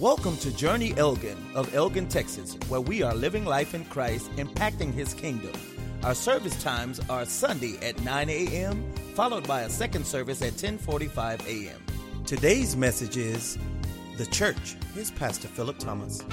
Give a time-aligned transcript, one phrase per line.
[0.00, 4.94] Welcome to Journey Elgin of Elgin, Texas, where we are living life in Christ, impacting
[4.94, 5.52] His kingdom.
[6.02, 11.46] Our service times are Sunday at 9 a.m., followed by a second service at 10:45
[11.46, 12.24] a.m.
[12.24, 13.58] Today's message is
[14.16, 14.74] the church.
[14.94, 16.24] Here's Pastor Philip Thomas.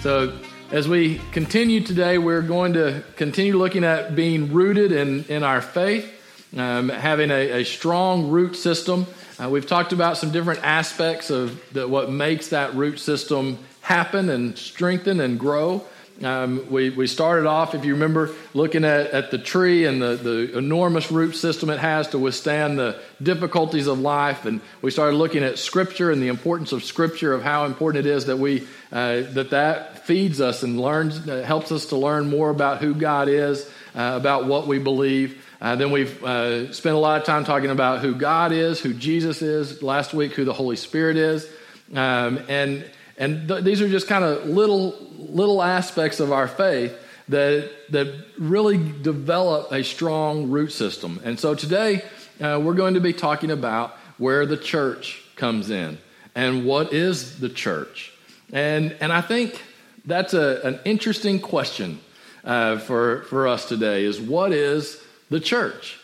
[0.00, 0.38] So,
[0.70, 5.60] as we continue today, we're going to continue looking at being rooted in, in our
[5.60, 6.10] faith,
[6.56, 9.06] um, having a, a, strong root system.
[9.38, 14.30] Uh, we've talked about some different aspects of the, what makes that root system happen
[14.30, 15.84] and strengthen and grow.
[16.22, 20.16] Um, we, we started off, if you remember, looking at, at the tree and the,
[20.16, 24.46] the enormous root system it has to withstand the difficulties of life.
[24.46, 28.10] And we started looking at Scripture and the importance of Scripture, of how important it
[28.10, 32.30] is that we uh, that that feeds us and learns uh, helps us to learn
[32.30, 35.42] more about who God is, uh, about what we believe.
[35.60, 38.92] Uh, then we've uh, spent a lot of time talking about who God is, who
[38.92, 39.82] Jesus is.
[39.82, 41.48] Last week, who the Holy Spirit is,
[41.94, 42.84] um, and
[43.16, 46.94] and th- these are just kind of little little aspects of our faith
[47.28, 51.20] that that really develop a strong root system.
[51.24, 52.02] And so today
[52.40, 55.98] uh, we're going to be talking about where the church comes in
[56.34, 58.12] and what is the church.
[58.52, 59.62] And and I think
[60.04, 62.00] that's a, an interesting question
[62.44, 64.04] uh, for for us today.
[64.04, 65.98] Is what is the church?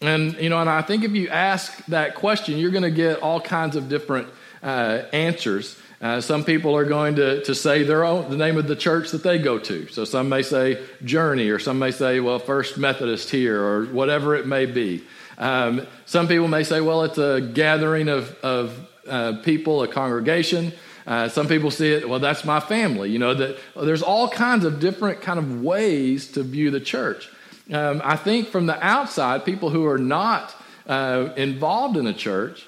[0.00, 3.20] And you know, and I think if you ask that question, you're going to get
[3.20, 4.28] all kinds of different
[4.62, 5.78] uh, answers.
[6.00, 9.10] Uh, some people are going to, to say their own, the name of the church
[9.12, 9.88] that they go to.
[9.88, 14.34] So some may say Journey, or some may say, well, First Methodist here, or whatever
[14.34, 15.02] it may be.
[15.38, 20.72] Um, some people may say, well, it's a gathering of, of uh, people, a congregation.
[21.06, 23.10] Uh, some people see it, well, that's my family.
[23.10, 27.30] You know, that there's all kinds of different kind of ways to view the church.
[27.72, 30.54] Um, I think from the outside, people who are not
[30.86, 32.66] uh, involved in a church,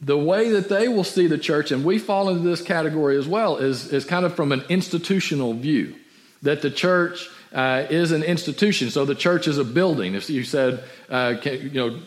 [0.00, 3.26] the way that they will see the church, and we fall into this category as
[3.26, 5.96] well, is, is kind of from an institutional view.
[6.42, 8.90] That the church uh, is an institution.
[8.90, 10.14] So the church is a building.
[10.14, 11.98] If you said, uh, can, you know,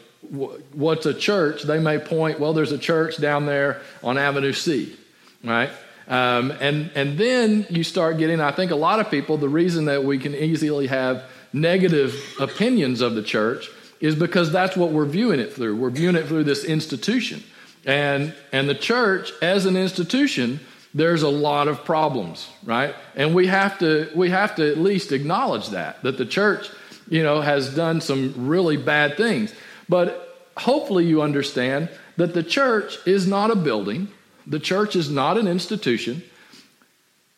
[0.74, 1.64] what's a church?
[1.64, 4.96] They may point, well, there's a church down there on Avenue C,
[5.44, 5.70] right?
[6.08, 9.86] Um, and, and then you start getting, I think a lot of people, the reason
[9.86, 13.70] that we can easily have negative opinions of the church
[14.00, 15.76] is because that's what we're viewing it through.
[15.76, 17.44] We're viewing it through this institution.
[17.86, 20.60] And, and the church, as an institution,
[20.94, 22.96] there's a lot of problems, right?
[23.16, 26.70] And we have to we have to at least acknowledge that that the church,
[27.08, 29.54] you know, has done some really bad things.
[29.88, 34.08] But hopefully you understand that the church is not a building.
[34.48, 36.24] The church is not an institution.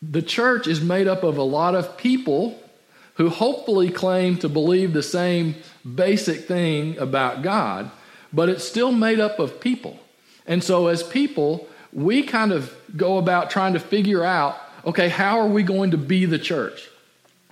[0.02, 2.62] The church is made up of a lot of people
[3.16, 5.56] who hopefully claim to believe the same
[5.96, 7.92] basic thing about God,
[8.32, 10.00] but it's still made up of people.
[10.46, 15.40] And so, as people, we kind of go about trying to figure out okay, how
[15.40, 16.90] are we going to be the church?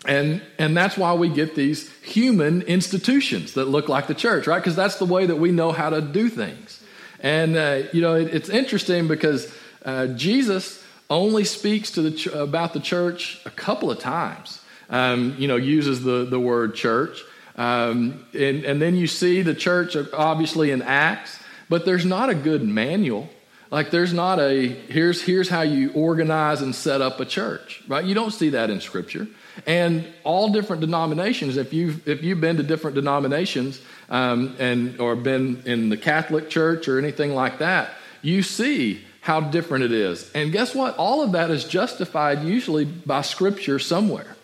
[0.05, 4.59] And, and that's why we get these human institutions that look like the church, right?
[4.59, 6.76] Because that's the way that we know how to do things.
[7.19, 9.53] And, uh, you know, it, it's interesting because
[9.85, 15.35] uh, Jesus only speaks to the ch- about the church a couple of times, um,
[15.37, 17.23] you know, uses the, the word church.
[17.55, 21.39] Um, and, and then you see the church, obviously, in Acts.
[21.69, 23.29] But there's not a good manual.
[23.69, 28.03] Like there's not a here's here's how you organize and set up a church, right?
[28.03, 29.27] You don't see that in scripture.
[29.65, 35.15] And all different denominations, if you've if you've been to different denominations um, and or
[35.15, 37.91] been in the Catholic Church or anything like that,
[38.21, 40.31] you see how different it is.
[40.33, 40.95] And guess what?
[40.95, 44.35] All of that is justified usually by scripture somewhere.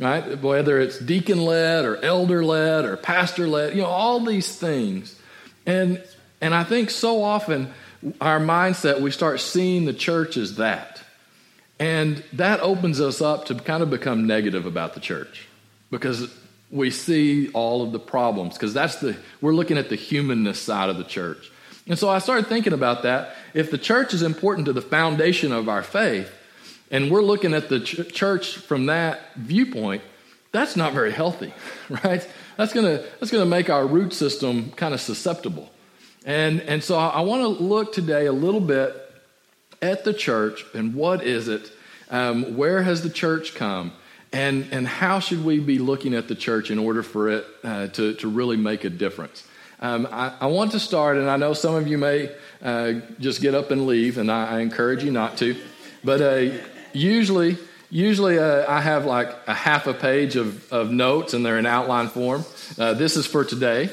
[0.00, 0.40] Right?
[0.40, 5.16] Whether it's deacon led or elder led or pastor led, you know, all these things.
[5.64, 6.02] And
[6.40, 7.72] and I think so often
[8.20, 11.02] our mindset, we start seeing the church as that.
[11.78, 15.48] And that opens us up to kind of become negative about the church
[15.90, 16.32] because
[16.70, 20.88] we see all of the problems because that's the we're looking at the humanness side
[20.88, 21.50] of the church.
[21.86, 23.34] And so I started thinking about that.
[23.54, 26.32] If the church is important to the foundation of our faith,
[26.90, 30.02] and we're looking at the ch- church from that viewpoint,
[30.52, 31.52] that's not very healthy,
[31.88, 32.26] right?
[32.56, 35.71] That's gonna that's gonna make our root system kind of susceptible.
[36.24, 38.96] And, and so I want to look today a little bit
[39.80, 41.72] at the church and what is it?
[42.10, 43.92] Um, where has the church come?
[44.32, 47.88] And, and how should we be looking at the church in order for it uh,
[47.88, 49.46] to, to really make a difference?
[49.80, 52.30] Um, I, I, want to start, and I know some of you may
[52.62, 55.56] uh, just get up and leave, and I, I encourage you not to.
[56.04, 56.58] But uh,
[56.92, 57.58] usually,
[57.90, 61.66] usually uh, I have like a half a page of, of notes, and they're in
[61.66, 62.44] outline form.
[62.78, 63.90] Uh, this is for today.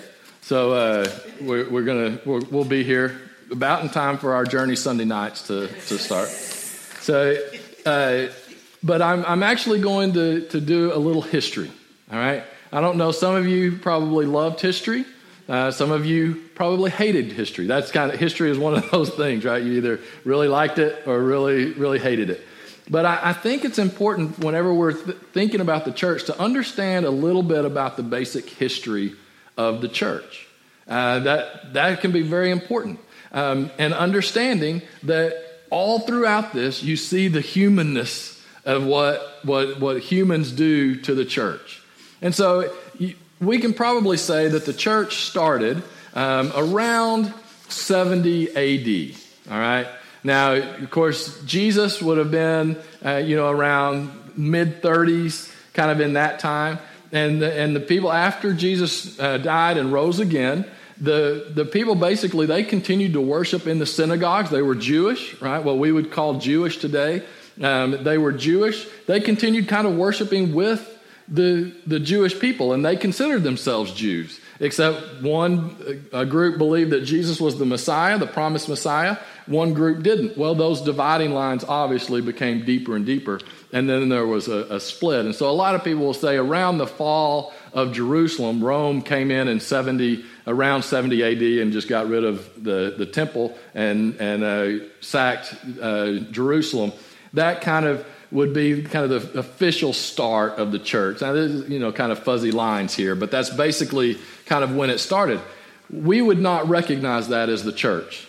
[0.49, 1.07] So uh,
[1.41, 5.45] we're, we're gonna we will be here about in time for our journey Sunday nights
[5.45, 6.27] to, to start.
[6.27, 7.37] So,
[7.85, 8.29] uh,
[8.81, 11.69] but I'm, I'm actually going to, to do a little history.
[12.11, 12.41] All right.
[12.71, 13.11] I don't know.
[13.11, 15.05] Some of you probably loved history.
[15.47, 17.67] Uh, some of you probably hated history.
[17.67, 19.61] That's kind of history is one of those things, right?
[19.61, 22.41] You either really liked it or really, really hated it.
[22.89, 27.05] But I, I think it's important whenever we're th- thinking about the church to understand
[27.05, 29.13] a little bit about the basic history
[29.59, 30.47] of the church.
[30.87, 32.99] Uh, that that can be very important,
[33.31, 35.35] um, and understanding that
[35.69, 41.25] all throughout this you see the humanness of what what what humans do to the
[41.25, 41.83] church,
[42.21, 42.73] and so
[43.39, 45.83] we can probably say that the church started
[46.13, 47.33] um, around
[47.69, 49.15] 70 AD.
[49.51, 49.87] All right.
[50.23, 56.01] Now, of course, Jesus would have been, uh, you know, around mid 30s, kind of
[56.01, 56.79] in that time.
[57.11, 60.65] And the, and the people after Jesus uh, died and rose again,
[61.01, 64.49] the, the people basically, they continued to worship in the synagogues.
[64.49, 65.63] They were Jewish, right?
[65.63, 67.23] What we would call Jewish today.
[67.61, 68.87] Um, they were Jewish.
[69.07, 70.97] They continued kind of worshiping with
[71.27, 77.01] the, the Jewish people, and they considered themselves Jews, except one a group believed that
[77.01, 79.17] Jesus was the Messiah, the promised Messiah.
[79.45, 80.37] One group didn't.
[80.37, 83.39] Well, those dividing lines obviously became deeper and deeper,
[83.71, 85.25] and then there was a, a split.
[85.25, 89.31] And so a lot of people will say around the fall of Jerusalem, Rome came
[89.31, 94.15] in in 70, around 70 AD and just got rid of the, the temple and,
[94.19, 96.91] and uh, sacked uh, Jerusalem.
[97.33, 101.21] That kind of would be kind of the official start of the church.
[101.21, 104.19] Now, there's, you know, kind of fuzzy lines here, but that's basically
[104.49, 105.39] kind of when it started.
[105.91, 108.27] We would not recognize that as the church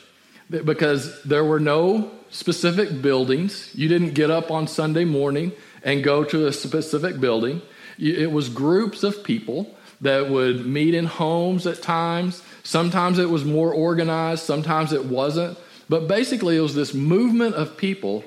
[0.51, 3.71] because there were no specific buildings.
[3.75, 5.53] You didn't get up on Sunday morning
[5.83, 7.63] and go to a specific building.
[7.99, 12.43] It was groups of people that would meet in homes at times.
[12.63, 15.59] Sometimes it was more organized, sometimes it wasn't.
[15.89, 18.23] But basically, it was this movement of people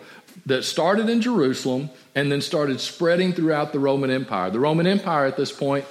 [0.45, 4.49] that started in Jerusalem and then started spreading throughout the Roman Empire.
[4.49, 5.85] The Roman Empire at this point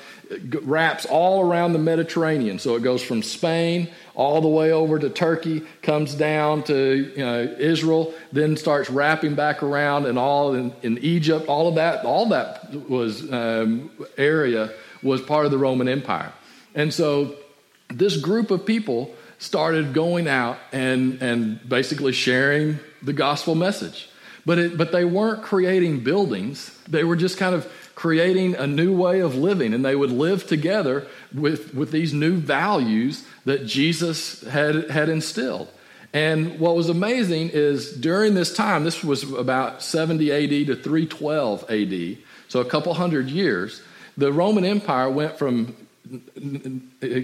[0.62, 2.58] wraps all around the Mediterranean.
[2.58, 7.24] So it goes from Spain all the way over to Turkey, comes down to you
[7.24, 11.48] know, Israel, then starts wrapping back around and all in, in Egypt.
[11.48, 16.32] All of that, all that was um, area was part of the Roman Empire.
[16.74, 17.36] And so
[17.88, 24.08] this group of people started going out and, and basically sharing the gospel message.
[24.44, 26.76] But, it, but they weren't creating buildings.
[26.88, 27.70] They were just kind of
[28.02, 32.36] creating a new way of living, and they would live together with, with these new
[32.36, 35.68] values that Jesus had, had instilled.
[36.12, 41.70] And what was amazing is during this time, this was about 70 AD to 312
[41.70, 42.18] AD,
[42.48, 43.80] so a couple hundred years,
[44.16, 45.76] the Roman Empire went from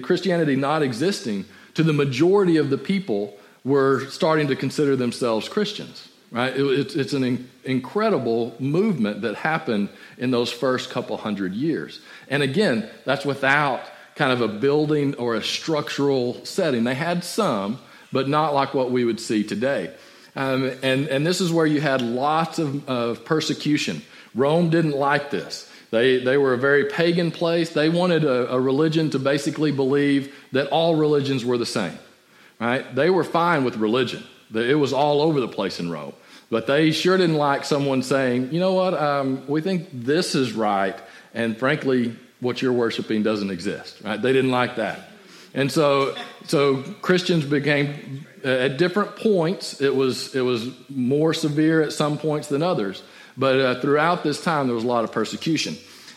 [0.04, 6.08] Christianity not existing to the majority of the people were starting to consider themselves Christians
[6.30, 6.54] right?
[6.54, 9.88] It, it's, it's an in, incredible movement that happened
[10.18, 12.00] in those first couple hundred years.
[12.28, 13.82] And again, that's without
[14.14, 16.84] kind of a building or a structural setting.
[16.84, 17.78] They had some,
[18.12, 19.94] but not like what we would see today.
[20.34, 24.02] Um, and, and this is where you had lots of, of persecution.
[24.34, 25.70] Rome didn't like this.
[25.90, 27.70] They, they were a very pagan place.
[27.70, 31.98] They wanted a, a religion to basically believe that all religions were the same,
[32.60, 32.94] right?
[32.94, 34.22] They were fine with religion.
[34.54, 36.12] It was all over the place in Rome.
[36.50, 40.52] But they sure didn't like someone saying, you know what, um, we think this is
[40.52, 40.96] right,
[41.34, 44.00] and frankly, what you're worshiping doesn't exist.
[44.02, 44.20] Right?
[44.20, 45.10] They didn't like that.
[45.54, 46.14] And so,
[46.46, 52.16] so Christians became, uh, at different points, it was, it was more severe at some
[52.16, 53.02] points than others.
[53.36, 55.76] But uh, throughout this time, there was a lot of persecution.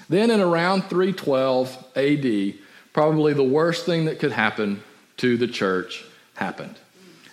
[0.09, 2.53] Then in around 312 AD,
[2.93, 4.83] probably the worst thing that could happen
[5.17, 6.75] to the church happened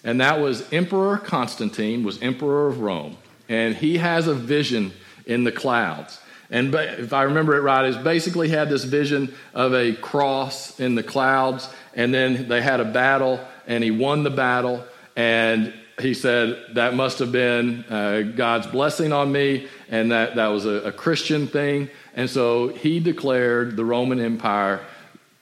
[0.05, 3.17] and that was Emperor Constantine was emperor of Rome,
[3.49, 4.93] and he has a vision
[5.27, 6.21] in the clouds.
[6.51, 10.95] And if I remember it right, is basically had this vision of a cross in
[10.95, 16.15] the clouds, and then they had a battle, and he won the battle, and he
[16.15, 20.87] said that must have been uh, God's blessing on me, and that that was a,
[20.87, 24.81] a Christian thing, and so he declared the Roman Empire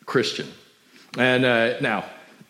[0.06, 0.48] Christian.
[1.16, 2.04] And uh, now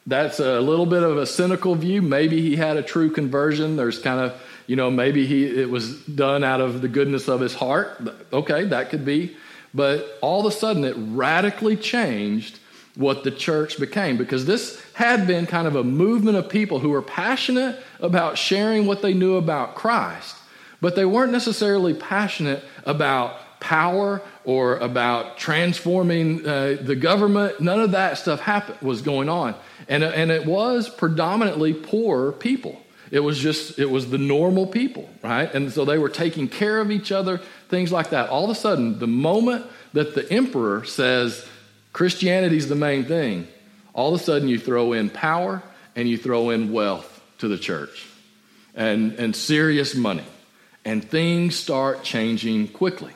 [0.06, 2.00] that's a little bit of a cynical view.
[2.00, 3.76] Maybe he had a true conversion.
[3.76, 7.40] There's kind of, you know, maybe he it was done out of the goodness of
[7.40, 8.00] his heart.
[8.32, 9.36] Okay, that could be.
[9.75, 12.60] But all of a sudden, it radically changed
[12.94, 16.88] what the church became because this had been kind of a movement of people who
[16.88, 20.36] were passionate about sharing what they knew about Christ,
[20.80, 27.60] but they weren't necessarily passionate about power or about transforming uh, the government.
[27.60, 29.54] None of that stuff happened, was going on.
[29.88, 32.80] And, and it was predominantly poor people.
[33.10, 35.52] It was just, it was the normal people, right?
[35.54, 38.30] And so they were taking care of each other, things like that.
[38.30, 41.46] All of a sudden, the moment that the emperor says
[41.92, 43.46] Christianity is the main thing,
[43.94, 45.62] all of a sudden you throw in power
[45.94, 48.06] and you throw in wealth to the church
[48.75, 50.25] and, and serious money.
[50.84, 53.12] And things start changing quickly.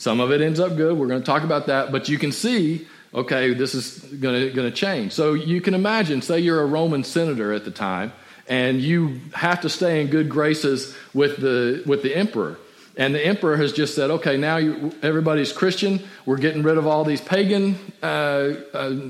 [0.00, 0.96] Some of it ends up good.
[0.96, 1.92] We're going to talk about that.
[1.92, 5.12] But you can see, okay, this is going to change.
[5.12, 8.14] So you can imagine, say you're a Roman senator at the time,
[8.48, 12.58] and you have to stay in good graces with the, with the emperor.
[12.96, 16.00] And the emperor has just said, okay, now you, everybody's Christian.
[16.24, 18.06] We're getting rid of all these pagan uh,
[18.72, 19.00] uh,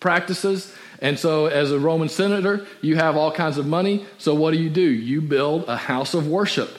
[0.00, 0.74] practices.
[1.02, 4.06] And so, as a Roman senator, you have all kinds of money.
[4.16, 4.80] So, what do you do?
[4.80, 6.70] You build a house of worship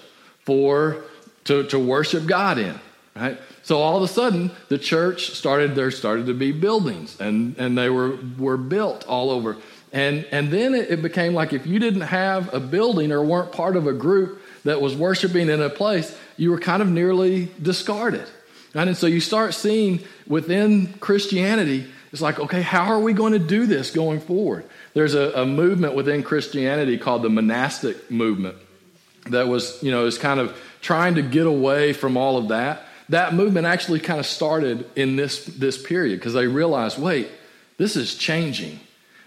[0.44, 1.04] for
[1.44, 2.80] to, to worship God in,
[3.16, 3.38] right?
[3.70, 5.76] So all of a sudden, the church started.
[5.76, 9.58] There started to be buildings, and and they were were built all over.
[9.94, 13.76] And and then it, became like if you didn't have a building or weren't part
[13.76, 18.28] of a group that was worshiping in a place, you were kind of nearly discarded.
[18.74, 23.40] And so you start seeing within Christianity it's like, okay, how are we going to
[23.40, 24.66] do this going forward?
[24.96, 28.56] There's a, a movement within Christianity called the monastic movement
[29.28, 32.88] that was, you know, is kind of trying to get away from all of that.
[33.10, 37.28] That movement actually kind of started in this, this period because they realized, wait,
[37.78, 38.80] this is changing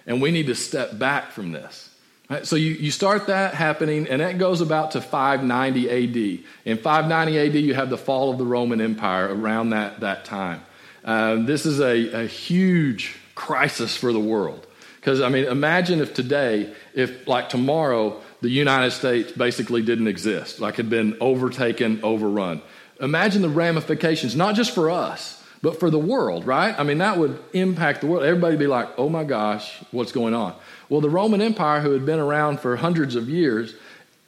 [0.07, 1.91] and we need to step back from this.
[2.29, 2.47] Right?
[2.47, 6.45] So you, you start that happening, and that goes about to 590 AD.
[6.65, 10.63] In 590 AD, you have the fall of the Roman Empire around that, that time.
[11.05, 14.67] Um, this is a, a huge crisis for the world.
[14.97, 20.61] Because, I mean, imagine if today, if like tomorrow, the United States basically didn't exist,
[20.61, 22.63] like had been overtaken, overrun.
[23.03, 26.75] Imagine the ramifications, not just for us, but for the world, right?
[26.79, 28.25] I mean, that would impact the world.
[28.25, 30.55] Everybody would be like, oh my gosh, what's going on?
[30.89, 33.75] Well, the Roman Empire, who had been around for hundreds of years,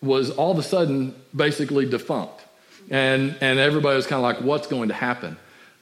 [0.03, 2.41] was all of a sudden basically defunct.
[2.91, 5.37] And, and everybody was kind of like, what's going to happen?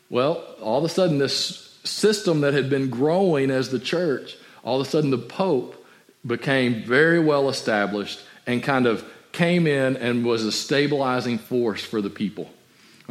[0.09, 4.81] Well, all of a sudden, this system that had been growing as the church, all
[4.81, 5.85] of a sudden, the Pope
[6.25, 12.01] became very well established and kind of came in and was a stabilizing force for
[12.01, 12.51] the people,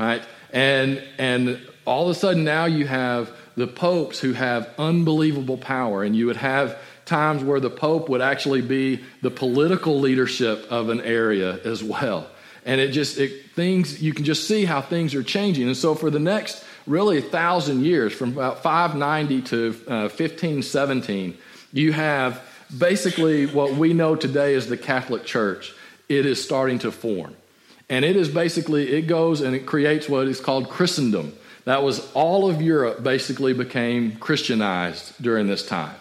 [0.01, 0.23] right?
[0.51, 6.03] And, and all of a sudden, now you have the popes who have unbelievable power,
[6.03, 10.89] and you would have times where the pope would actually be the political leadership of
[10.89, 12.27] an area as well.
[12.65, 15.67] And it just, it, things, you can just see how things are changing.
[15.67, 21.37] And so for the next really a thousand years, from about 590 to uh, 1517,
[21.73, 22.41] you have
[22.77, 25.73] basically what we know today as the Catholic Church.
[26.07, 27.35] It is starting to form.
[27.91, 31.33] And it is basically, it goes and it creates what is called Christendom.
[31.65, 35.95] That was all of Europe basically became Christianized during this time.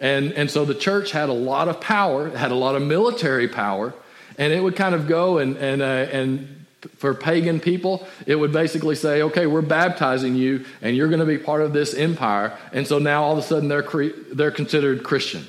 [0.00, 3.48] And, and so the church had a lot of power, had a lot of military
[3.48, 3.92] power,
[4.38, 6.66] and it would kind of go and, and, uh, and
[6.98, 11.26] for pagan people, it would basically say, okay, we're baptizing you and you're going to
[11.26, 12.56] be part of this empire.
[12.72, 15.44] And so now all of a sudden they're, cre- they're considered Christian,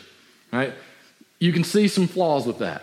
[0.51, 0.73] right?
[1.37, 2.81] You can see some flaws with that.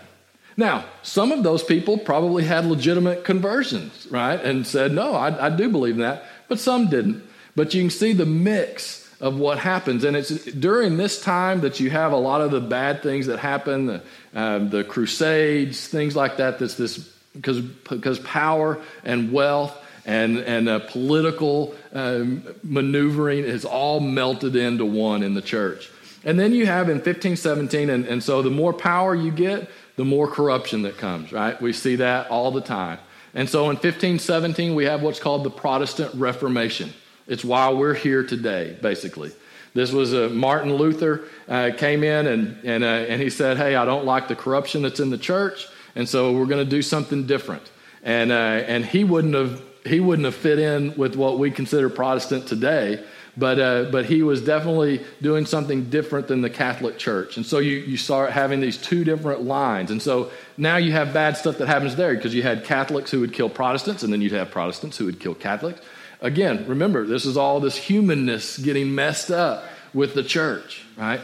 [0.57, 4.41] Now, some of those people probably had legitimate conversions, right?
[4.43, 6.25] And said, no, I, I do believe in that.
[6.49, 7.23] But some didn't.
[7.57, 10.05] But you can see the mix of what happens.
[10.05, 13.39] And it's during this time that you have a lot of the bad things that
[13.39, 14.03] happen, the,
[14.35, 16.99] um, the crusades, things like that, that's this
[17.35, 24.85] because, because power and wealth and, and uh, political um, maneuvering is all melted into
[24.85, 25.91] one in the church.
[26.25, 29.69] And then you have in 1517, and, and so the more power you get,
[30.03, 31.63] the more corruption that comes, right?
[31.63, 32.99] We see that all the time.
[33.35, 36.93] And so in 1517, we have what's called the Protestant Reformation.
[37.29, 39.31] It's why we're here today, basically.
[39.75, 43.77] This was uh, Martin Luther uh, came in and, and, uh, and he said, Hey,
[43.77, 45.69] I don't like the corruption that's in the church.
[45.95, 47.71] And so we're going to do something different.
[48.03, 48.35] And, uh,
[48.67, 53.05] and he, wouldn't have, he wouldn't have fit in with what we consider Protestant today,
[53.37, 57.37] but, uh, but he was definitely doing something different than the Catholic Church.
[57.37, 59.91] And so you, you start having these two different lines.
[59.91, 63.21] And so now you have bad stuff that happens there because you had Catholics who
[63.21, 65.81] would kill Protestants, and then you'd have Protestants who would kill Catholics.
[66.21, 71.21] Again, remember, this is all this humanness getting messed up with the church, right?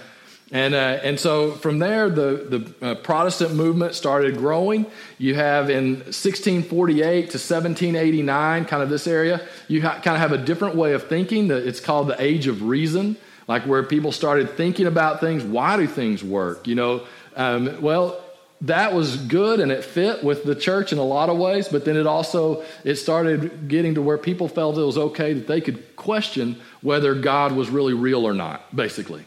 [0.50, 4.86] And, uh, and so from there, the, the uh, Protestant movement started growing.
[5.18, 10.32] You have in 1648 to 1789, kind of this area, you ha- kind of have
[10.32, 11.48] a different way of thinking.
[11.48, 15.44] That It's called the Age of Reason, like where people started thinking about things.
[15.44, 16.66] Why do things work?
[16.66, 18.18] You know, um, well,
[18.62, 21.84] that was good and it fit with the church in a lot of ways but
[21.84, 25.60] then it also it started getting to where people felt it was okay that they
[25.60, 29.24] could question whether god was really real or not basically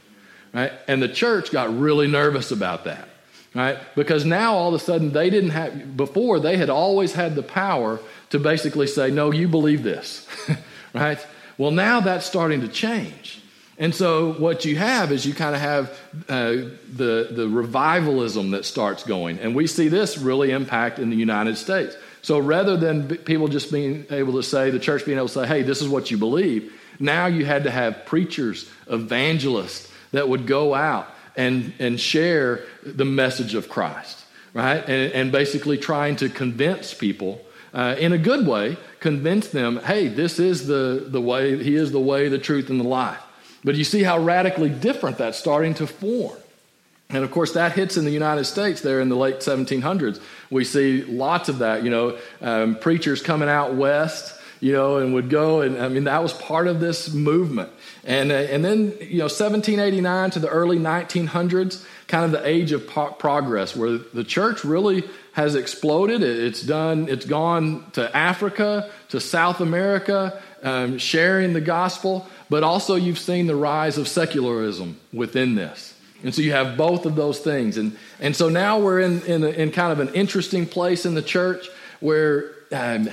[0.54, 3.08] right and the church got really nervous about that
[3.54, 7.36] right because now all of a sudden they didn't have before they had always had
[7.36, 10.28] the power to basically say no you believe this
[10.94, 11.26] right
[11.58, 13.42] well now that's starting to change
[13.82, 18.64] and so what you have is you kind of have uh, the, the revivalism that
[18.64, 19.40] starts going.
[19.40, 21.96] And we see this really impact in the United States.
[22.22, 25.48] So rather than people just being able to say, the church being able to say,
[25.48, 30.48] hey, this is what you believe, now you had to have preachers, evangelists that would
[30.48, 34.84] go out and, and share the message of Christ, right?
[34.88, 37.42] And, and basically trying to convince people
[37.74, 41.92] uh, in a good way, convince them, hey, this is the, the way, he is
[41.92, 43.22] the way, the truth, and the life.
[43.64, 46.38] But you see how radically different that's starting to form.
[47.10, 50.22] And of course, that hits in the United States there in the late 1700s.
[50.50, 55.14] We see lots of that, you know, um, preachers coming out west, you know, and
[55.14, 55.62] would go.
[55.62, 57.70] And I mean, that was part of this movement.
[58.04, 62.72] And, uh, and then, you know, 1789 to the early 1900s, kind of the age
[62.72, 65.04] of po- progress where the church really
[65.34, 66.24] has exploded.
[66.24, 72.96] It's done, it's gone to Africa, to South America, um, sharing the gospel but also
[72.96, 75.98] you've seen the rise of secularism within this.
[76.22, 77.78] And so you have both of those things.
[77.78, 81.16] And, and so now we're in, in, a, in kind of an interesting place in
[81.16, 81.70] the church
[82.02, 83.10] where um,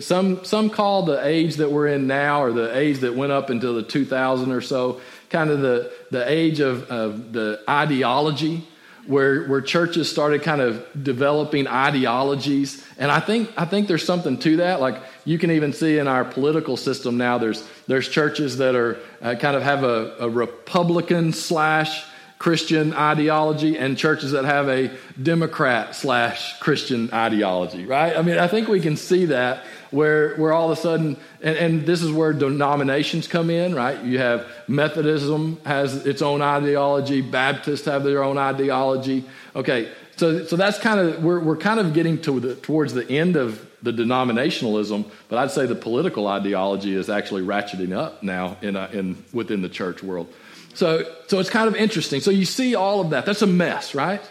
[0.00, 3.50] some, some call the age that we're in now, or the age that went up
[3.50, 8.66] until the 2000 or so, kind of the, the age of, of the ideology
[9.06, 12.84] where, where churches started kind of developing ideologies.
[12.98, 14.82] And I think, I think there's something to that.
[14.82, 18.98] Like you can even see in our political system now, there's, there's churches that are
[19.22, 22.04] uh, kind of have a, a Republican slash
[22.38, 24.90] Christian ideology and churches that have a
[25.20, 28.16] Democrat slash Christian ideology, right?
[28.16, 31.56] I mean, I think we can see that where, where all of a sudden, and,
[31.56, 34.04] and this is where denominations come in, right?
[34.04, 39.24] You have Methodism has its own ideology, Baptists have their own ideology.
[39.56, 43.08] Okay, so, so that's kind of, we're, we're kind of getting to the, towards the
[43.10, 48.56] end of the denominationalism, but I'd say the political ideology is actually ratcheting up now
[48.62, 50.32] in, a, in, within the church world.
[50.74, 52.20] So, so it's kind of interesting.
[52.20, 53.26] So you see all of that.
[53.26, 54.22] That's a mess, right?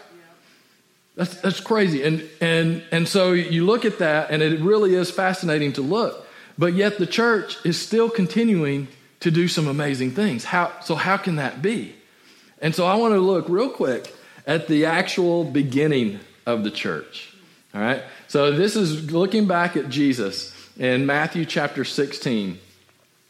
[1.16, 2.02] That's, that's crazy.
[2.04, 6.26] And, and, and so you look at that, and it really is fascinating to look.
[6.56, 8.88] But yet the church is still continuing
[9.20, 10.44] to do some amazing things.
[10.44, 11.94] How, so, how can that be?
[12.60, 14.12] And so I want to look real quick
[14.46, 17.34] at the actual beginning of the church.
[17.74, 18.02] All right?
[18.28, 22.58] So this is looking back at Jesus in Matthew chapter 16.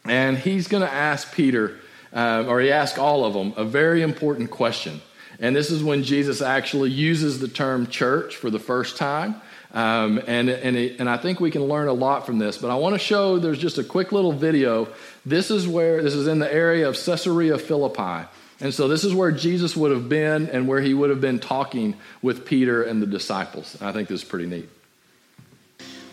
[0.05, 1.78] And he's going to ask Peter,
[2.13, 5.01] uh, or he asked all of them, a very important question.
[5.39, 9.35] And this is when Jesus actually uses the term church for the first time.
[9.71, 12.57] Um, and, and, it, and I think we can learn a lot from this.
[12.57, 14.89] But I want to show there's just a quick little video.
[15.25, 18.27] This is where, this is in the area of Caesarea Philippi.
[18.61, 21.39] And so this is where Jesus would have been and where he would have been
[21.39, 23.75] talking with Peter and the disciples.
[23.79, 24.67] And I think this is pretty neat.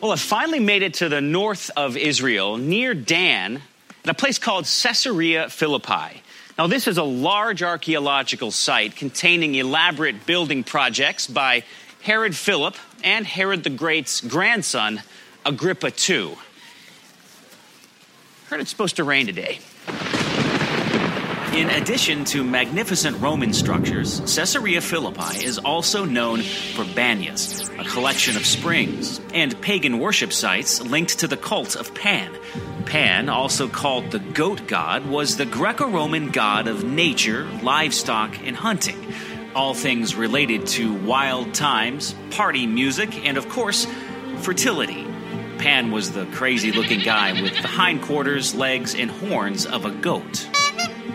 [0.00, 3.62] Well, it finally made it to the north of Israel, near Dan,
[4.06, 6.22] at a place called Caesarea Philippi.
[6.56, 11.64] Now, this is a large archaeological site containing elaborate building projects by
[12.02, 15.02] Herod Philip and Herod the Great's grandson,
[15.44, 16.36] Agrippa II.
[18.48, 19.58] Heard it's supposed to rain today.
[21.56, 28.36] In addition to magnificent Roman structures, Caesarea Philippi is also known for Banias, a collection
[28.36, 32.30] of springs, and pagan worship sites linked to the cult of Pan,
[32.86, 38.56] Pan, also called the goat god, was the Greco Roman god of nature, livestock, and
[38.56, 39.12] hunting.
[39.56, 43.86] All things related to wild times, party music, and of course,
[44.38, 45.04] fertility.
[45.58, 50.48] Pan was the crazy looking guy with the hindquarters, legs, and horns of a goat.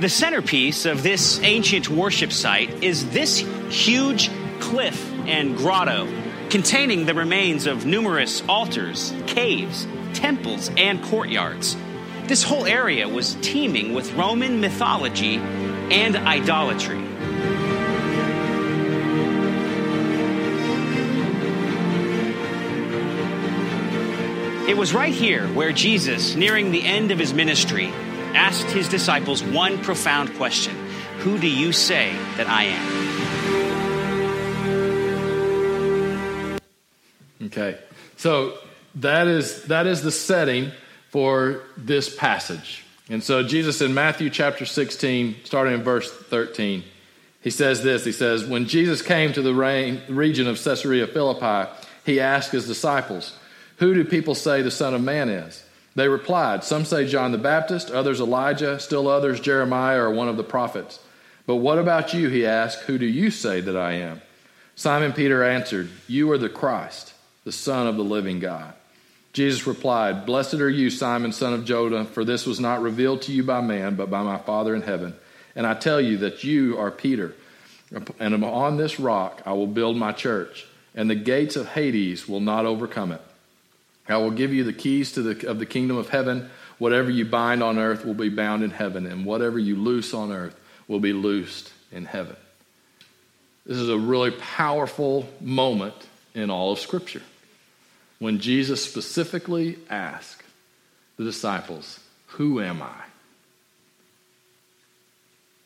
[0.01, 3.37] The centerpiece of this ancient worship site is this
[3.69, 6.07] huge cliff and grotto
[6.49, 11.77] containing the remains of numerous altars, caves, temples, and courtyards.
[12.23, 16.97] This whole area was teeming with Roman mythology and idolatry.
[24.67, 27.93] It was right here where Jesus, nearing the end of his ministry,
[28.35, 30.75] asked his disciples one profound question
[31.19, 33.11] Who do you say that I am?
[37.47, 37.77] Okay,
[38.17, 38.57] so
[38.95, 40.71] that is, that is the setting
[41.09, 42.83] for this passage.
[43.09, 46.83] And so Jesus in Matthew chapter 16, starting in verse 13,
[47.41, 49.53] He says this He says, When Jesus came to the
[50.07, 51.69] region of Caesarea Philippi,
[52.05, 53.37] he asked his disciples,
[53.77, 55.63] Who do people say the Son of Man is?
[55.95, 60.37] They replied, Some say John the Baptist, others Elijah, still others Jeremiah or one of
[60.37, 60.99] the prophets.
[61.45, 62.29] But what about you?
[62.29, 64.21] He asked, Who do you say that I am?
[64.75, 68.73] Simon Peter answered, You are the Christ, the Son of the living God.
[69.33, 73.31] Jesus replied, Blessed are you, Simon, son of Jonah, for this was not revealed to
[73.31, 75.15] you by man, but by my Father in heaven.
[75.55, 77.33] And I tell you that you are Peter,
[78.19, 82.39] and on this rock I will build my church, and the gates of Hades will
[82.39, 83.21] not overcome it.
[84.07, 86.49] I will give you the keys to the, of the kingdom of heaven.
[86.79, 90.31] Whatever you bind on earth will be bound in heaven, and whatever you loose on
[90.31, 92.35] earth will be loosed in heaven.
[93.65, 95.95] This is a really powerful moment
[96.33, 97.21] in all of Scripture
[98.19, 100.43] when Jesus specifically asked
[101.17, 102.95] the disciples, Who am I?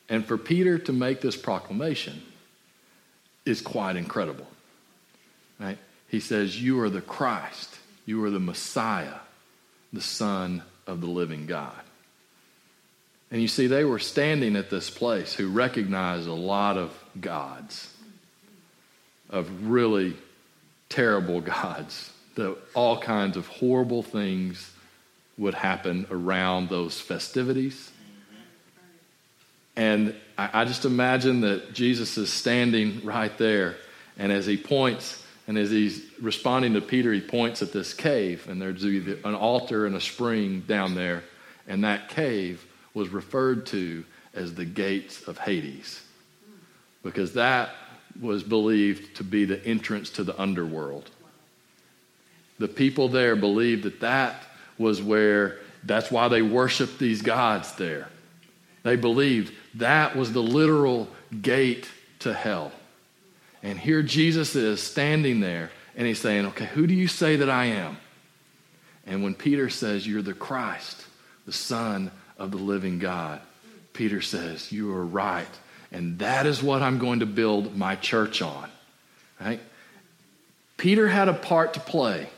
[0.08, 2.22] And for Peter to make this proclamation
[3.44, 4.46] is quite incredible.
[5.58, 5.78] Right?
[6.08, 7.75] He says, You are the Christ,
[8.06, 9.18] you are the Messiah,
[9.92, 11.74] the Son of the living God.
[13.30, 17.92] And you see, they were standing at this place who recognized a lot of gods,
[19.28, 20.16] of really
[20.88, 24.70] terrible gods that all kinds of horrible things
[25.36, 27.90] would happen around those festivities.
[29.74, 33.76] And I, just imagine that Jesus is standing right there,
[34.18, 38.46] and as he points, and as he's responding to Peter, he points at this cave,
[38.48, 41.22] and there's an altar and a spring down there,
[41.68, 44.04] and that cave was referred to
[44.34, 46.02] as the gates of Hades,
[47.02, 47.70] because that
[48.20, 51.10] was believed to be the entrance to the underworld
[52.58, 54.42] the people there believed that that
[54.78, 58.08] was where, that's why they worshiped these gods there.
[58.82, 61.08] They believed that was the literal
[61.42, 61.88] gate
[62.20, 62.72] to hell.
[63.66, 67.50] And here Jesus is standing there and he's saying, Okay, who do you say that
[67.50, 67.96] I am?
[69.04, 71.04] And when Peter says, You're the Christ,
[71.46, 73.40] the Son of the living God,
[73.92, 75.48] Peter says, You are right.
[75.90, 78.70] And that is what I'm going to build my church on.
[79.40, 79.60] Right?
[80.76, 82.28] Peter had a part to play.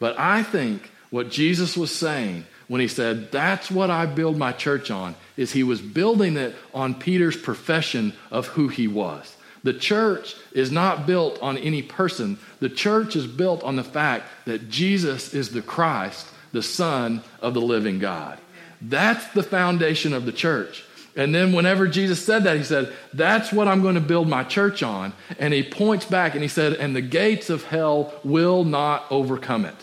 [0.00, 4.50] But I think what Jesus was saying when he said, That's what I build my
[4.50, 9.32] church on, is he was building it on Peter's profession of who he was.
[9.66, 14.26] The church is not built on any person, the church is built on the fact
[14.44, 18.38] that Jesus is the Christ, the Son of the living God.
[18.80, 20.84] That's the foundation of the church.
[21.16, 24.44] And then, whenever Jesus said that, he said, That's what I'm going to build my
[24.44, 25.12] church on.
[25.36, 29.64] And he points back and he said, And the gates of hell will not overcome
[29.64, 29.74] it.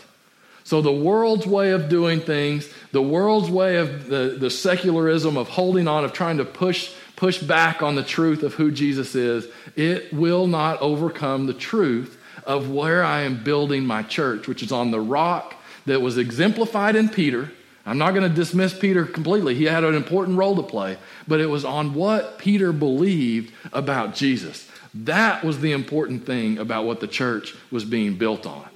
[0.62, 5.50] So, the world's way of doing things, the world's way of the, the secularism of
[5.50, 9.46] holding on, of trying to push, push back on the truth of who Jesus is,
[9.76, 14.72] it will not overcome the truth of where I am building my church, which is
[14.72, 15.54] on the rock
[15.86, 17.50] that was exemplified in Peter
[17.86, 19.54] I'm not going to dismiss Peter completely.
[19.54, 20.96] He had an important role to play,
[21.28, 24.68] but it was on what Peter believed about Jesus.
[24.94, 28.68] That was the important thing about what the church was being built on.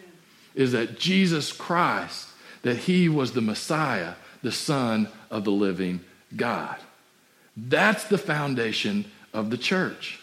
[0.55, 2.29] Is that Jesus Christ,
[2.63, 6.01] that he was the Messiah, the Son of the living
[6.37, 6.77] God.
[7.67, 10.21] That's the foundation of the church.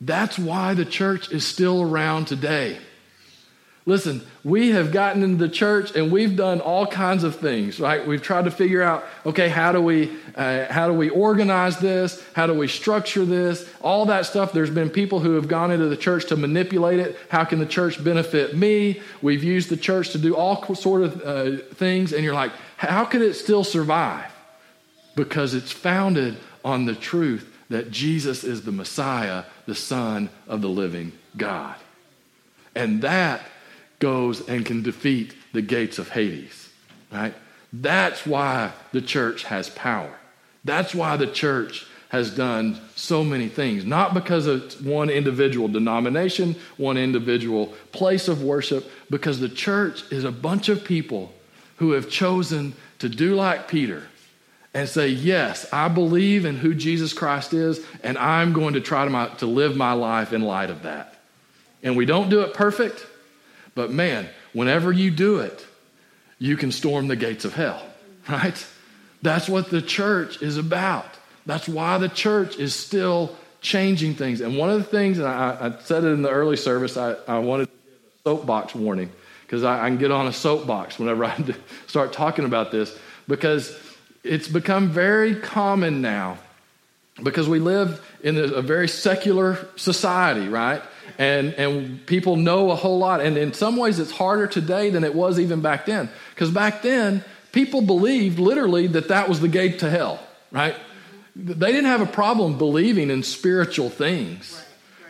[0.00, 2.78] That's why the church is still around today.
[3.86, 8.06] Listen, we have gotten into the church and we've done all kinds of things, right?
[8.06, 12.22] We've tried to figure out, okay, how do we uh, how do we organize this?
[12.34, 13.68] How do we structure this?
[13.80, 14.52] All that stuff.
[14.52, 17.16] There's been people who have gone into the church to manipulate it.
[17.30, 19.00] How can the church benefit me?
[19.22, 23.04] We've used the church to do all sort of uh, things, and you're like, how
[23.06, 24.30] could it still survive?
[25.14, 30.68] Because it's founded on the truth that Jesus is the Messiah, the Son of the
[30.68, 31.76] living God,
[32.74, 33.42] and that
[34.00, 36.70] goes and can defeat the gates of Hades,
[37.12, 37.34] right?
[37.72, 40.12] That's why the church has power.
[40.64, 46.56] That's why the church has done so many things, not because of one individual denomination,
[46.76, 51.32] one individual place of worship, because the church is a bunch of people
[51.76, 54.02] who have chosen to do like Peter
[54.74, 59.04] and say, Yes, I believe in who Jesus Christ is, and I'm going to try
[59.04, 61.16] to, my, to live my life in light of that.
[61.82, 63.06] And we don't do it perfect,
[63.74, 65.66] but man, whenever you do it,
[66.38, 67.82] you can storm the gates of hell,
[68.28, 68.66] right?
[69.22, 71.06] That's what the church is about.
[71.46, 74.40] That's why the church is still changing things.
[74.40, 77.14] And one of the things, and I, I said it in the early service, I,
[77.28, 79.10] I wanted to give a soapbox warning
[79.42, 81.36] because I, I, can get on a soapbox whenever I
[81.86, 82.96] start talking about this
[83.28, 83.76] because
[84.22, 86.38] it's become very common now
[87.22, 90.82] because we live in a very secular society, right?
[91.18, 93.20] And, and people know a whole lot.
[93.20, 96.08] And in some ways, it's harder today than it was even back then.
[96.34, 100.74] Because back then, people believed literally that that was the gate to hell, right?
[101.36, 104.62] They didn't have a problem believing in spiritual things,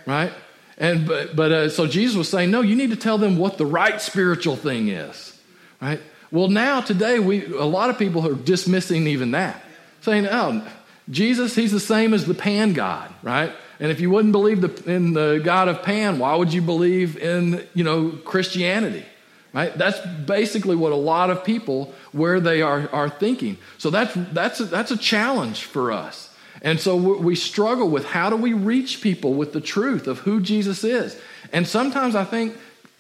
[0.07, 0.33] right?
[0.79, 3.59] And but, but uh, so Jesus was saying, no, you need to tell them what
[3.59, 5.39] the right spiritual thing is,
[5.81, 6.01] right?
[6.33, 9.65] Well, now today we a lot of people are dismissing even that,
[10.01, 10.67] saying, oh,
[11.09, 13.53] Jesus, he's the same as the Pan God, right?
[13.81, 17.17] And if you wouldn't believe the, in the God of Pan, why would you believe
[17.17, 19.05] in you know Christianity?
[19.53, 19.77] Right?
[19.77, 23.59] That's basically what a lot of people where they are, are thinking.
[23.79, 26.29] So that's that's a, that's a challenge for us.
[26.63, 30.41] And so we struggle with how do we reach people with the truth of who
[30.41, 31.19] Jesus is.
[31.53, 32.57] And sometimes I think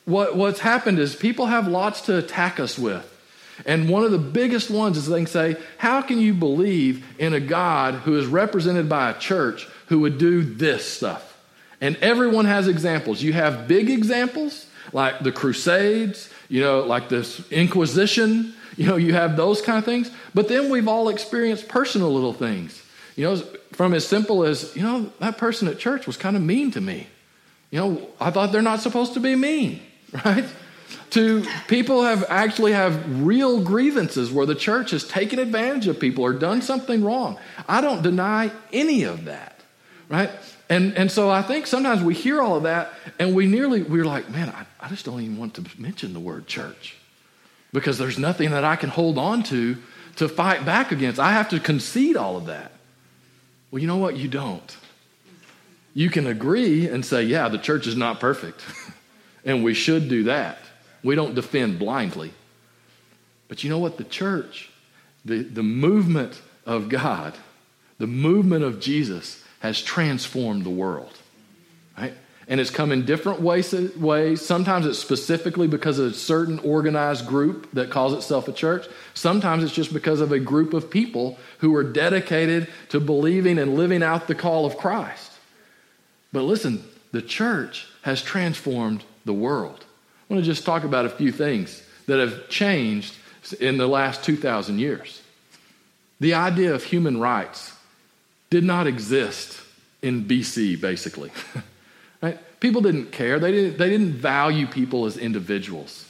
[0.06, 3.06] what, what's happened is people have lots to attack us with.
[3.66, 7.34] And one of the biggest ones is they can say, How can you believe in
[7.34, 11.26] a God who is represented by a church who would do this stuff?
[11.80, 13.22] And everyone has examples.
[13.22, 19.14] You have big examples like the Crusades, you know, like this Inquisition, you know, you
[19.14, 20.10] have those kind of things.
[20.34, 22.82] But then we've all experienced personal little things.
[23.16, 23.36] You know,
[23.72, 26.80] from as simple as, you know, that person at church was kind of mean to
[26.80, 27.06] me.
[27.70, 29.80] You know, I thought they're not supposed to be mean,
[30.24, 30.44] right?
[31.10, 36.24] To people have actually have real grievances where the church has taken advantage of people
[36.24, 37.38] or done something wrong.
[37.68, 39.60] I don't deny any of that,
[40.08, 40.30] right?
[40.68, 44.04] And, and so I think sometimes we hear all of that and we nearly, we're
[44.04, 46.96] like, man, I, I just don't even want to mention the word church
[47.72, 49.76] because there's nothing that I can hold on to
[50.16, 51.18] to fight back against.
[51.18, 52.72] I have to concede all of that.
[53.70, 54.16] Well, you know what?
[54.16, 54.76] You don't.
[55.94, 58.60] You can agree and say, yeah, the church is not perfect,
[59.44, 60.58] and we should do that.
[61.02, 62.32] We don't defend blindly.
[63.48, 63.96] But you know what?
[63.96, 64.70] The church,
[65.24, 67.34] the, the movement of God,
[67.98, 71.12] the movement of Jesus has transformed the world.
[71.98, 72.14] Right?
[72.50, 74.44] and it's come in different ways, ways.
[74.44, 78.88] Sometimes it's specifically because of a certain organized group that calls itself a church.
[79.14, 83.76] Sometimes it's just because of a group of people who are dedicated to believing and
[83.76, 85.30] living out the call of Christ.
[86.32, 86.82] But listen,
[87.12, 89.84] the church has transformed the world.
[90.30, 93.16] I want to just talk about a few things that have changed
[93.58, 95.20] in the last 2,000 years.
[96.20, 97.72] The idea of human rights
[98.48, 99.60] did not exist
[100.02, 101.32] in BC, basically.
[102.22, 102.38] Right?
[102.60, 103.38] People didn't care.
[103.38, 106.04] They didn't, they didn't value people as individuals.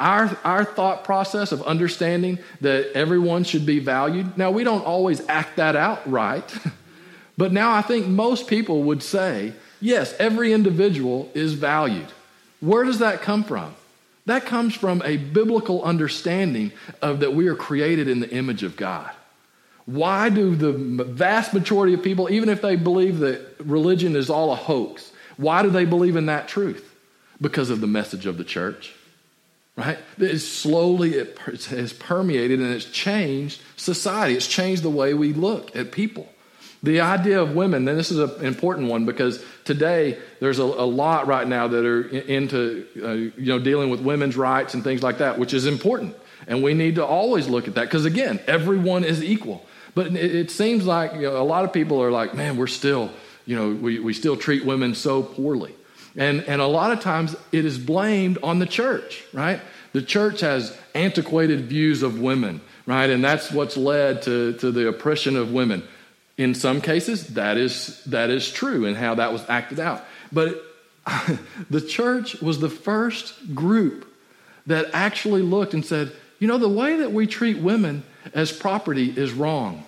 [0.00, 5.22] Our, our thought process of understanding that everyone should be valued, now we don't always
[5.28, 6.52] act that out right,
[7.38, 12.08] but now I think most people would say, yes, every individual is valued.
[12.64, 13.74] Where does that come from?
[14.26, 16.72] That comes from a biblical understanding
[17.02, 19.10] of that we are created in the image of God.
[19.84, 24.50] Why do the vast majority of people, even if they believe that religion is all
[24.50, 26.94] a hoax, why do they believe in that truth?
[27.38, 28.94] Because of the message of the church,
[29.76, 29.98] right?
[30.16, 34.36] It slowly it has permeated and it's changed society.
[34.36, 36.28] It's changed the way we look at people.
[36.84, 40.86] The idea of women, and this is an important one because today there's a, a
[40.86, 45.02] lot right now that are into uh, you know dealing with women's rights and things
[45.02, 46.16] like that, which is important,
[46.46, 49.64] and we need to always look at that because again, everyone is equal.
[49.94, 52.66] But it, it seems like you know, a lot of people are like, man, we're
[52.66, 53.10] still
[53.46, 55.74] you know, we, we still treat women so poorly.
[56.16, 59.60] And, and a lot of times it is blamed on the church, right?
[59.92, 63.10] The church has antiquated views of women, right?
[63.10, 65.82] And that's what's led to, to the oppression of women.
[66.36, 70.04] In some cases, that is, that is true and how that was acted out.
[70.32, 70.62] But
[71.70, 74.10] the church was the first group
[74.66, 79.12] that actually looked and said, you know, the way that we treat women as property
[79.16, 79.84] is wrong.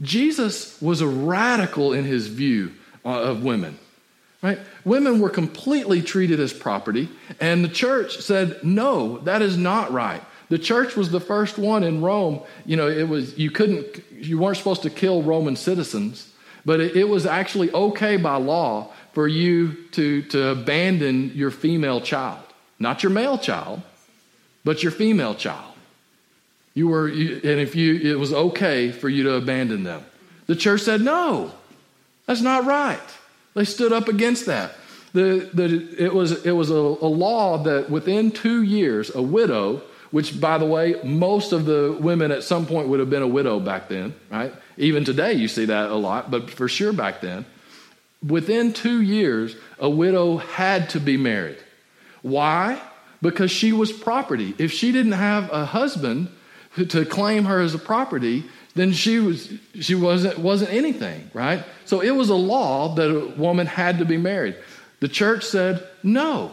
[0.00, 2.72] Jesus was a radical in his view
[3.04, 3.78] uh, of women.
[4.42, 4.58] Right?
[4.84, 7.10] Women were completely treated as property,
[7.40, 11.82] and the church said, "No, that is not right." The church was the first one
[11.82, 12.42] in Rome.
[12.66, 16.30] You know, it was you couldn't, you weren't supposed to kill Roman citizens,
[16.66, 22.00] but it, it was actually okay by law for you to to abandon your female
[22.02, 22.44] child,
[22.78, 23.80] not your male child,
[24.64, 25.72] but your female child.
[26.74, 30.04] You were, and if you, it was okay for you to abandon them.
[30.46, 31.50] The church said, no,
[32.26, 33.00] that's not right.
[33.54, 34.72] They stood up against that.
[35.12, 39.82] The, the, it was, it was a, a law that within two years, a widow,
[40.10, 43.28] which by the way, most of the women at some point would have been a
[43.28, 44.52] widow back then, right?
[44.76, 47.44] Even today you see that a lot, but for sure back then.
[48.26, 51.58] Within two years, a widow had to be married.
[52.22, 52.80] Why?
[53.22, 54.54] Because she was property.
[54.58, 56.28] If she didn't have a husband,
[56.76, 58.44] to claim her as a property,
[58.74, 61.64] then she was she wasn't wasn't anything, right?
[61.84, 64.56] So it was a law that a woman had to be married.
[65.00, 66.52] The church said no.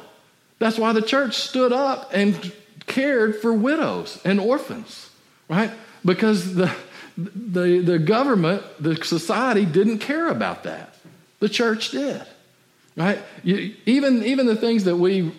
[0.60, 2.52] That's why the church stood up and
[2.88, 5.12] cared for widows and orphans,
[5.48, 5.72] right?
[6.04, 6.74] Because the
[7.18, 10.94] the, the government, the society didn't care about that.
[11.40, 12.22] The church did.
[12.96, 13.20] Right?
[13.44, 15.32] You, even, even the things that we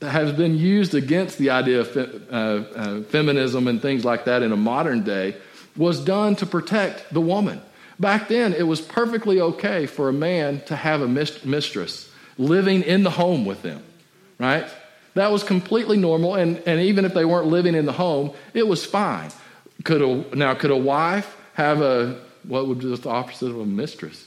[0.00, 4.42] have been used against the idea of fe, uh, uh, feminism and things like that
[4.42, 5.36] in a modern day
[5.76, 7.60] was done to protect the woman.
[7.98, 13.02] Back then, it was perfectly okay for a man to have a mistress living in
[13.02, 13.82] the home with them,
[14.38, 14.66] right?
[15.14, 18.66] That was completely normal, and, and even if they weren't living in the home, it
[18.66, 19.30] was fine.
[19.84, 23.66] Could a, now, could a wife have a, what would be the opposite of a
[23.66, 24.26] mistress?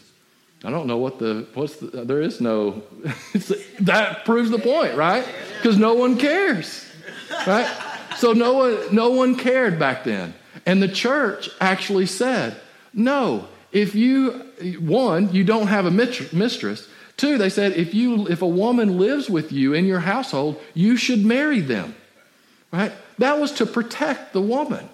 [0.63, 2.83] I don't know what the, what's the, there is no,
[3.81, 5.27] that proves the point, right?
[5.57, 6.85] Because no one cares,
[7.45, 7.69] right?
[8.17, 10.33] So no one, no one cared back then.
[10.65, 12.59] And the church actually said,
[12.93, 14.31] no, if you,
[14.79, 16.87] one, you don't have a mistress.
[17.17, 20.97] Two, they said, if you, if a woman lives with you in your household, you
[20.97, 21.95] should marry them,
[22.71, 22.91] right?
[23.19, 24.89] That was to protect the woman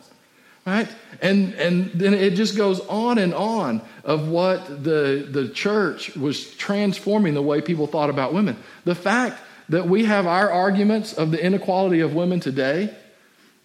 [0.65, 0.87] right?
[1.21, 6.53] And, and then it just goes on and on of what the, the church was
[6.55, 8.57] transforming the way people thought about women.
[8.85, 12.95] The fact that we have our arguments of the inequality of women today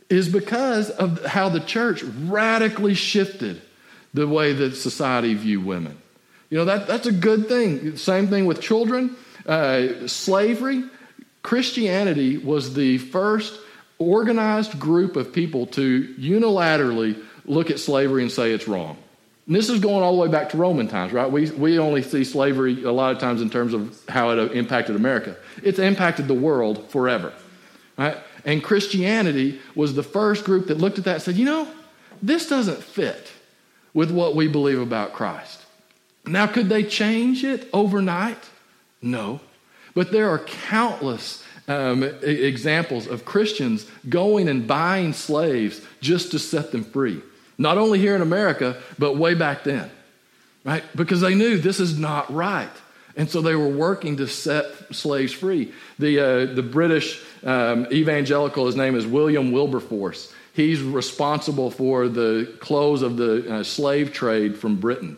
[0.09, 3.61] is because of how the church radically shifted
[4.15, 5.99] the way that society view women.
[6.51, 7.97] You know, that, that's a good thing.
[7.97, 9.17] Same thing with children.
[9.45, 10.85] Uh, slavery,
[11.43, 13.59] Christianity was the first
[13.99, 18.97] organized group of people to unilaterally look at slavery and say it's wrong.
[19.47, 21.31] And this is going all the way back to Roman times, right?
[21.31, 24.97] We, we only see slavery a lot of times in terms of how it impacted
[24.97, 25.37] America.
[25.63, 27.33] It's impacted the world forever,
[27.97, 28.17] right?
[28.45, 31.69] And Christianity was the first group that looked at that and said, you know,
[32.23, 33.33] this doesn't fit
[33.95, 35.66] with what we believe about Christ.
[36.27, 38.39] Now, could they change it overnight?
[39.01, 39.41] No.
[39.95, 46.73] But there are countless um, examples of Christians going and buying slaves just to set
[46.73, 47.23] them free.
[47.59, 49.91] Not only here in America, but way back then,
[50.65, 50.85] right?
[50.95, 52.71] Because they knew this is not right.
[53.17, 55.73] And so they were working to set slaves free.
[55.99, 60.33] The, uh, the British um, evangelical, his name is William Wilberforce.
[60.53, 65.17] He's responsible for the close of the uh, slave trade from Britain.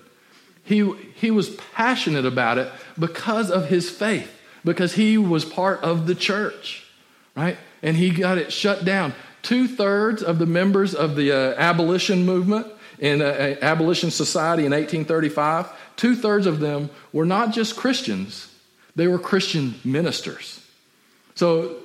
[0.68, 4.31] He, he was passionate about it because of his faith
[4.66, 6.85] because he was part of the church,
[7.35, 7.57] right?
[7.83, 9.14] And he got it shut down.
[9.40, 12.66] Two thirds of the members of the uh, abolition movement
[12.98, 18.54] in uh, uh abolition society in 1835, two thirds of them were not just Christians,
[18.94, 20.62] they were Christian ministers.
[21.35, 21.76] So,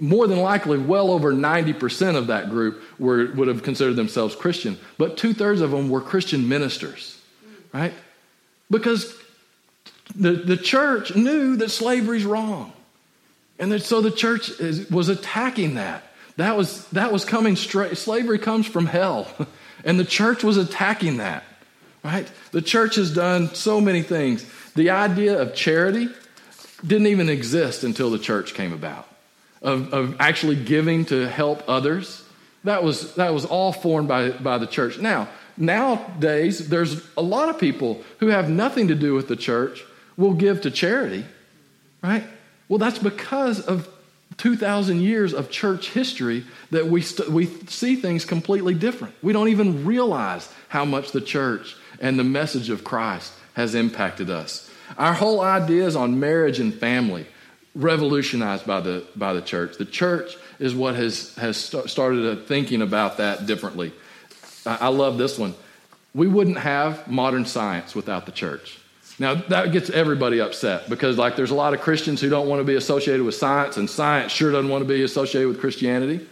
[0.00, 4.78] more than likely, well over 90% of that group were, would have considered themselves Christian,
[4.96, 7.20] but two thirds of them were Christian ministers,
[7.74, 7.92] right?
[8.72, 9.14] Because
[10.16, 12.72] the, the church knew that slavery's wrong.
[13.58, 16.02] And that, so the church is, was attacking that.
[16.36, 17.96] That was, that was coming straight.
[17.98, 19.28] Slavery comes from hell.
[19.84, 21.42] And the church was attacking that,
[22.04, 22.30] right?
[22.52, 24.46] The church has done so many things.
[24.76, 26.08] The idea of charity
[26.86, 29.08] didn't even exist until the church came about,
[29.60, 32.22] of, of actually giving to help others.
[32.62, 34.98] That was, that was all formed by, by the church.
[34.98, 39.84] Now, nowadays, there's a lot of people who have nothing to do with the church
[40.16, 41.24] will give to charity,
[42.02, 42.24] right?
[42.68, 43.88] Well, that's because of
[44.38, 49.14] 2,000 years of church history that we, st- we see things completely different.
[49.22, 54.30] We don't even realize how much the church and the message of Christ has impacted
[54.30, 54.70] us.
[54.96, 57.26] Our whole ideas on marriage and family
[57.74, 59.78] revolutionized by the, by the church.
[59.78, 63.92] The church is what has, has st- started thinking about that differently.
[64.64, 65.54] I, love this one.
[66.14, 68.78] We wouldn't have modern science without the church.
[69.18, 72.60] Now, that gets everybody upset because, like, there's a lot of Christians who don't want
[72.60, 76.26] to be associated with science, and science sure doesn't want to be associated with Christianity.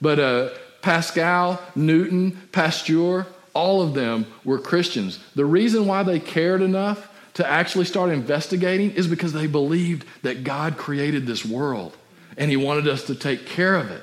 [0.00, 0.50] But uh,
[0.82, 5.18] Pascal, Newton, Pasteur, all of them were Christians.
[5.34, 10.44] The reason why they cared enough to actually start investigating is because they believed that
[10.44, 11.96] God created this world
[12.36, 14.02] and He wanted us to take care of it.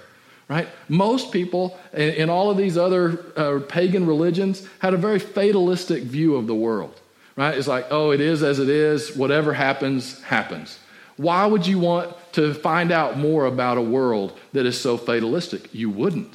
[0.51, 0.67] Right?
[0.89, 6.03] Most people in, in all of these other uh, pagan religions had a very fatalistic
[6.03, 7.01] view of the world
[7.35, 7.57] right?
[7.57, 9.15] It's like, oh, it is as it is.
[9.15, 10.79] Whatever happens, happens.
[11.17, 15.73] Why would you want to find out more about a world that is so fatalistic?
[15.73, 16.33] You wouldn't.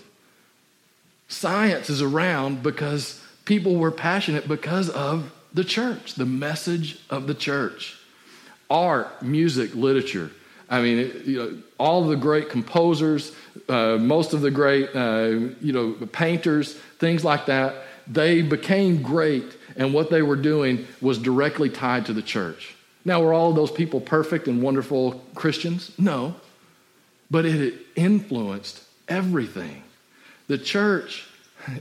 [1.29, 7.35] Science is around because people were passionate because of the church, the message of the
[7.35, 7.99] church.
[8.71, 10.31] Art, music, literature.
[10.69, 13.33] I mean, you know, all the great composers,
[13.69, 17.75] uh, most of the great, uh, you know, painters, things like that
[18.07, 22.75] they became great and what they were doing was directly tied to the church.
[23.05, 25.93] Now, were all those people perfect and wonderful Christians?
[25.99, 26.37] No.
[27.31, 29.83] But it influenced everything.
[30.49, 31.27] The church,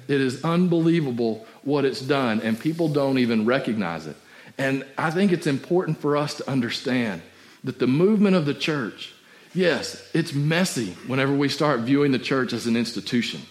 [0.07, 4.15] it is unbelievable what it's done, and people don't even recognize it.
[4.57, 7.21] And I think it's important for us to understand
[7.65, 9.13] that the movement of the church,
[9.53, 13.41] yes, it's messy whenever we start viewing the church as an institution.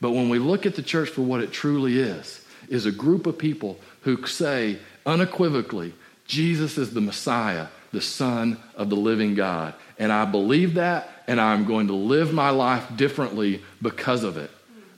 [0.00, 3.26] But when we look at the church for what it truly is, is a group
[3.26, 5.92] of people who say unequivocally,
[6.26, 9.74] Jesus is the Messiah, the Son of the living God.
[9.98, 14.50] And I believe that, and I'm going to live my life differently because of it.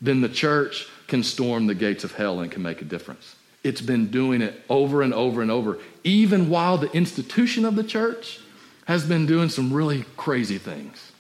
[0.03, 3.35] Then the church can storm the gates of hell and can make a difference.
[3.65, 7.85] It's been doing it over and over and over, even while the institution of the
[7.85, 8.41] church
[8.87, 11.13] has been doing some really crazy things,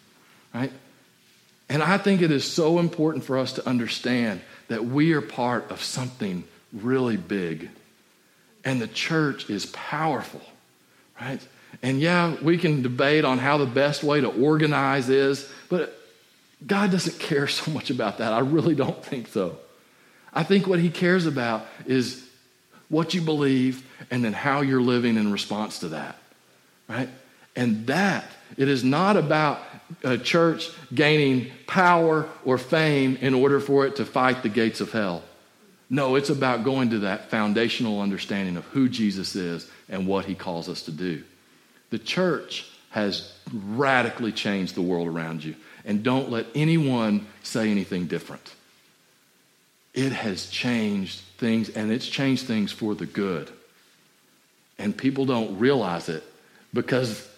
[0.54, 0.72] right?
[1.68, 5.70] And I think it is so important for us to understand that we are part
[5.70, 7.70] of something really big.
[8.64, 10.42] And the church is powerful,
[11.20, 11.40] right?
[11.82, 15.98] And yeah, we can debate on how the best way to organize is, but
[16.66, 18.32] God doesn't care so much about that.
[18.32, 19.58] I really don't think so.
[20.32, 22.28] I think what He cares about is
[22.88, 26.18] what you believe and then how you're living in response to that,
[26.88, 27.08] right?
[27.54, 28.24] And that,
[28.56, 29.60] it is not about
[30.02, 34.92] a church gaining power or fame in order for it to fight the gates of
[34.92, 35.22] hell.
[35.90, 40.34] No, it's about going to that foundational understanding of who Jesus is and what he
[40.34, 41.22] calls us to do.
[41.90, 45.54] The church has radically changed the world around you.
[45.84, 48.54] And don't let anyone say anything different.
[49.92, 53.50] It has changed things, and it's changed things for the good.
[54.78, 56.24] And people don't realize it
[56.72, 57.28] because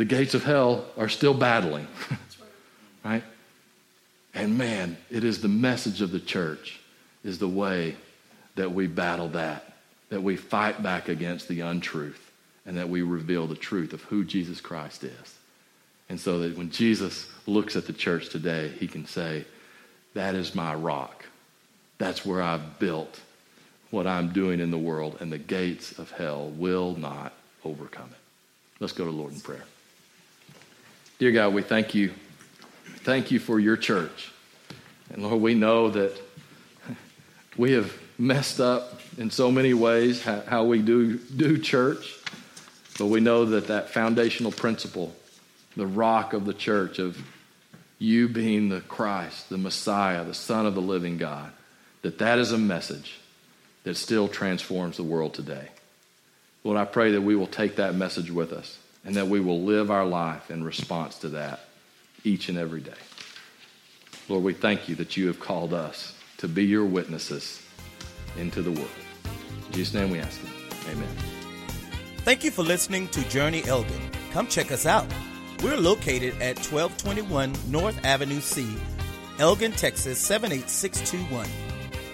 [0.00, 1.86] the gates of hell are still battling.
[3.04, 3.22] right?
[4.32, 6.80] And man, it is the message of the church
[7.22, 7.96] is the way
[8.54, 9.74] that we battle that,
[10.08, 12.32] that we fight back against the untruth,
[12.64, 15.38] and that we reveal the truth of who Jesus Christ is.
[16.08, 19.44] And so that when Jesus looks at the church today, he can say,
[20.14, 21.26] That is my rock.
[21.98, 23.20] That's where I've built
[23.90, 27.34] what I'm doing in the world, and the gates of hell will not
[27.66, 28.80] overcome it.
[28.80, 29.64] Let's go to Lord in prayer.
[31.20, 32.14] Dear God, we thank you.
[33.04, 34.32] Thank you for your church.
[35.12, 36.18] And Lord, we know that
[37.58, 42.16] we have messed up in so many ways how, we do, do church,
[42.98, 45.14] but we know that that foundational principle,
[45.76, 47.22] the rock of the church, of
[47.98, 51.52] you being the Christ, the Messiah, the Son of the living God,
[52.00, 53.20] that that is a message
[53.84, 55.68] that still transforms the world today.
[56.64, 59.62] Lord, I pray that we will take that message with us and that we will
[59.62, 61.60] live our life in response to that
[62.24, 62.92] each and every day.
[64.28, 67.62] Lord, we thank you that you have called us to be your witnesses
[68.36, 68.88] into the world.
[69.66, 70.50] In Jesus' name we ask it.
[70.90, 71.08] Amen.
[72.18, 74.00] Thank you for listening to Journey Elgin.
[74.32, 75.06] Come check us out.
[75.62, 78.76] We're located at 1221 North Avenue C,
[79.38, 81.46] Elgin, Texas 78621.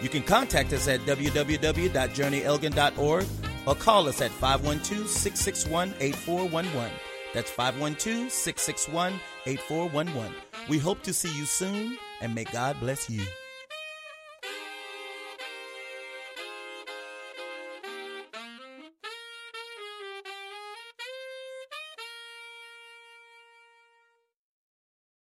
[0.03, 3.25] You can contact us at www.journeyelgin.org
[3.67, 6.93] or call us at 512 661 8411.
[7.35, 10.33] That's 512 661 8411.
[10.69, 13.23] We hope to see you soon and may God bless you.